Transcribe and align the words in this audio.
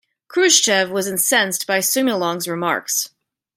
Khrushchev 0.29 0.89
was 0.89 1.05
incensed 1.05 1.67
by 1.67 1.77
Sumulong's 1.77 2.47
remarks. 2.47 3.11